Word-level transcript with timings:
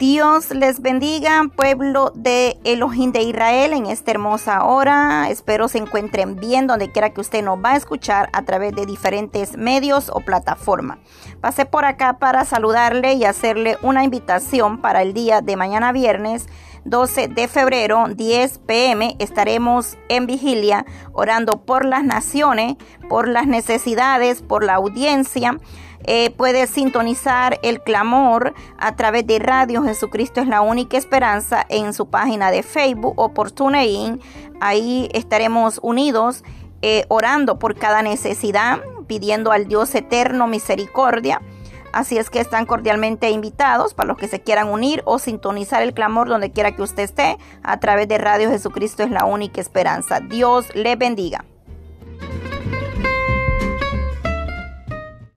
Dios 0.00 0.50
les 0.52 0.80
bendiga, 0.80 1.42
pueblo 1.54 2.10
de 2.14 2.58
Elohim 2.64 3.12
de 3.12 3.20
Israel, 3.20 3.74
en 3.74 3.84
esta 3.84 4.12
hermosa 4.12 4.64
hora. 4.64 5.28
Espero 5.28 5.68
se 5.68 5.76
encuentren 5.76 6.36
bien 6.36 6.66
donde 6.66 6.90
quiera 6.90 7.10
que 7.10 7.20
usted 7.20 7.44
nos 7.44 7.62
va 7.62 7.72
a 7.72 7.76
escuchar 7.76 8.30
a 8.32 8.42
través 8.46 8.74
de 8.74 8.86
diferentes 8.86 9.58
medios 9.58 10.08
o 10.08 10.20
plataformas. 10.20 11.00
Pasé 11.42 11.66
por 11.66 11.84
acá 11.84 12.14
para 12.14 12.46
saludarle 12.46 13.12
y 13.12 13.26
hacerle 13.26 13.76
una 13.82 14.02
invitación 14.02 14.80
para 14.80 15.02
el 15.02 15.12
día 15.12 15.42
de 15.42 15.56
mañana 15.56 15.92
viernes 15.92 16.46
12 16.84 17.28
de 17.28 17.46
febrero, 17.46 18.06
10 18.08 18.58
pm, 18.60 19.16
estaremos 19.18 19.98
en 20.08 20.26
vigilia 20.26 20.86
orando 21.12 21.64
por 21.64 21.84
las 21.84 22.04
naciones, 22.04 22.76
por 23.08 23.28
las 23.28 23.46
necesidades, 23.46 24.40
por 24.42 24.64
la 24.64 24.74
audiencia. 24.76 25.58
Eh, 26.04 26.30
puedes 26.30 26.70
sintonizar 26.70 27.58
el 27.62 27.82
clamor 27.82 28.54
a 28.78 28.96
través 28.96 29.26
de 29.26 29.38
Radio 29.38 29.82
Jesucristo 29.82 30.40
es 30.40 30.48
la 30.48 30.62
única 30.62 30.96
esperanza 30.96 31.66
en 31.68 31.92
su 31.92 32.08
página 32.08 32.50
de 32.50 32.62
Facebook 32.62 33.14
o 33.16 33.32
por 33.34 33.52
TuneIn. 33.52 34.20
Ahí 34.60 35.08
estaremos 35.12 35.78
unidos 35.82 36.42
eh, 36.82 37.04
orando 37.08 37.58
por 37.58 37.76
cada 37.76 38.02
necesidad, 38.02 38.80
pidiendo 39.06 39.52
al 39.52 39.68
Dios 39.68 39.94
eterno 39.94 40.46
misericordia. 40.46 41.42
Así 41.92 42.16
es 42.18 42.30
que 42.30 42.40
están 42.40 42.66
cordialmente 42.66 43.30
invitados 43.30 43.94
para 43.94 44.08
los 44.08 44.16
que 44.16 44.28
se 44.28 44.40
quieran 44.40 44.68
unir 44.68 45.02
o 45.04 45.18
sintonizar 45.18 45.82
el 45.82 45.92
clamor 45.92 46.28
donde 46.28 46.52
quiera 46.52 46.74
que 46.74 46.82
usted 46.82 47.02
esté 47.02 47.36
a 47.62 47.80
través 47.80 48.06
de 48.08 48.18
Radio 48.18 48.48
Jesucristo 48.48 49.02
es 49.02 49.10
la 49.10 49.24
única 49.24 49.60
esperanza. 49.60 50.20
Dios 50.20 50.74
le 50.74 50.96
bendiga. 50.96 51.44